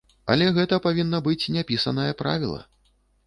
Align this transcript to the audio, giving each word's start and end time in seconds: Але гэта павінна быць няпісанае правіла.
Але 0.35 0.45
гэта 0.55 0.79
павінна 0.85 1.19
быць 1.27 1.51
няпісанае 1.55 2.09
правіла. 2.25 2.61